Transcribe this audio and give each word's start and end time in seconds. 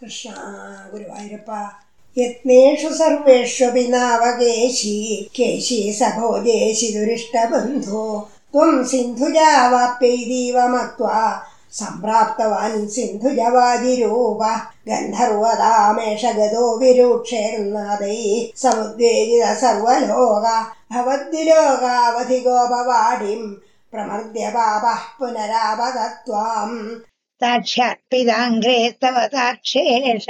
കൃഷ്ണ 0.00 0.32
ഗുരുവായൂരപ്പ 0.90 1.50
യത്നേഷു 2.16 2.90
സർവേഷു 2.98 3.68
നാവകേശി 3.94 4.92
കേശി 5.38 5.78
സഭോ 6.00 6.28
ദേശി 6.44 6.88
ദുരിഷ്ടബന്ധോ 6.96 8.04
ത്വം 8.54 8.70
സിന്ധുജാവാപ്യൈതീവ 8.90 10.56
മത്വാ 10.74 11.22
സംപ്രാപ്തവാൻ 11.72 12.76
സിന്ധുജവാതിരൂപ 12.94 14.42
ഗന്ധർവതാമേഷ 14.88 16.22
ഗതോ 16.38 16.64
വിരൂക്ഷേർനാദൈ 16.82 18.20
സമുദ്വേജിത 18.62 19.44
സർവലോക 19.62 20.46
ഭവദ്വിലോകാവധിഗോപവാടിം 20.94 23.42
പ്രമർദ്യ 23.92 24.44
പാപ 24.56 24.84
പുനരാപതത്വാം. 25.20 26.72
साक्षात्पिदाङ्ग्रे 27.42 28.78
तव 29.02 29.16
ताक्षेष 29.32 30.26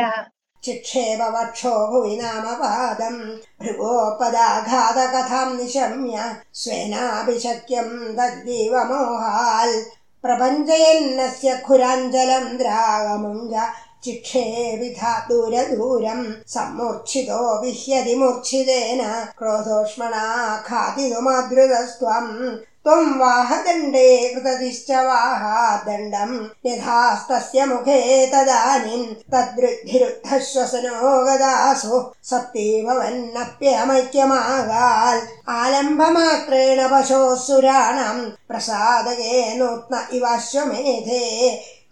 चिक्षेप 0.64 1.20
वक्षो 1.34 1.74
भुवि 1.90 2.16
नाम 2.20 2.46
पादम् 2.60 3.20
भृगोपदाघातकथाम् 3.60 5.56
निशम्य 5.58 6.16
स्वेनापि 6.60 7.38
शक्यम् 7.44 7.94
तद्दीव 8.18 8.74
मोहाल् 8.90 9.76
प्रपञ्चयन्नस्य 10.24 11.56
खुराञ्जलम् 11.66 12.56
द्रागमुञ्ज 12.60 13.54
चिक्षेपिधा 14.04 15.12
दूरदूरम्। 15.28 16.24
सम्मूर्च्छितो 16.54 17.40
विह्यति 17.62 18.14
मूर्च्छितेन 18.20 19.02
क्रोधोष्मणा 19.38 20.24
खादितुमादृतस्त्वम् 20.68 22.32
त्वम् 22.88 23.18
वाहदण्डे 23.20 24.02
कृततिश्च 24.34 24.90
वाहा 25.06 25.56
दण्डम् 25.86 26.36
यथास्तस्य 26.66 27.64
मुखे 27.70 27.96
तदानीम् 28.32 29.10
तद्वृद्धिरुद्धः 29.32 30.38
श्वसनो 30.50 30.94
गदासु 31.26 31.96
सप्ते 32.28 32.64
भवन्नप्यमैक्यमागाल् 32.86 35.20
आलम्बमात्रेण 35.56 36.80
पशोः 36.92 37.34
सुराणाम् 37.44 38.22
प्रसादये 38.48 39.36
नूत्न 39.58 39.94
इवाश्वमेधे 40.16 41.26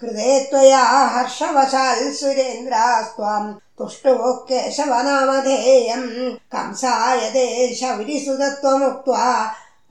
कृते 0.00 0.30
त्वया 0.50 0.84
हर्षवशाल् 1.16 2.14
सुरेन्द्रास्त्वाम् 2.22 3.56
तुष्टुः 3.78 4.22
केशवनामधेयम् 4.48 6.08
कंसाय 6.52 7.20
ते 7.36 7.46
शौरिसुतत्वमुक्त्वा 7.74 9.26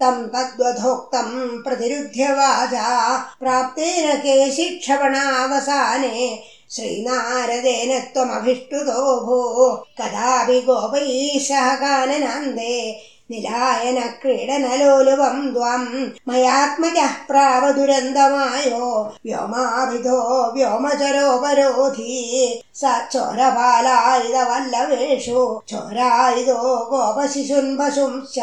तम् 0.01 0.27
तद्वधोक्तम् 0.27 1.63
प्रतिरुध्य 1.63 2.33
वाचा 2.33 3.17
प्राप्तेन 3.39 4.17
केशिक्षपणावसाने 4.17 6.43
श्रीनारदेन 6.71 7.99
त्वमभिष्टुतो 7.99 9.21
भो। 9.21 9.75
कदापि 9.75 10.61
गोपैः 10.61 11.39
सह 11.39 11.75
काननान्दे 11.75 13.01
നിലായന 13.31 13.99
ക്രീഡനലോലുപം 14.23 15.53
ദ്വം 15.53 16.13
മയാത്മജ 16.27 16.99
പ്രാവ 17.29 17.71
ദുരന്തമായോ? 17.71 19.13
വ്യോമാവിധോ 19.25 20.51
വ്യോമചരോപരോധി 20.55 22.11
സോരപാലായുധവല്ലവേഷു 22.79 25.61
ചോരായുധോ 25.71 26.87
ഗോപശിശുൻപശുംശ 26.91 28.39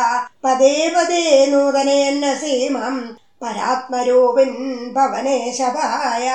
പദേ 0.43 0.91
പദേ 0.95 1.45
നൂതനേന്ന 1.45 2.26
ഭിന്നസീമം 2.29 2.95
പരാത്മരൂപിൻ 3.41 4.51
ഭവനേശവായ 4.95 6.27